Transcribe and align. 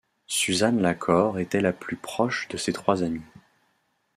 Suzanne 0.25 0.81
Lacore 0.81 1.37
était 1.37 1.61
la 1.61 1.73
plus 1.73 1.95
proche 1.95 2.47
de 2.47 2.57
ses 2.57 2.73
trois 2.73 3.03
amies. 3.03 3.21